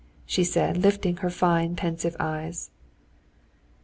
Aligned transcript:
she 0.25 0.43
said, 0.43 0.77
lifting 0.77 1.17
her 1.17 1.29
fine 1.29 1.75
pensive 1.75 2.15
eyes. 2.19 2.71